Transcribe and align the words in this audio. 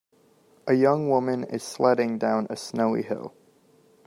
A 0.65 0.73
young 0.73 1.09
woman 1.09 1.43
is 1.43 1.61
sledding 1.61 2.17
down 2.17 2.47
a 2.49 2.55
snowy 2.55 3.03
hill. 3.03 3.35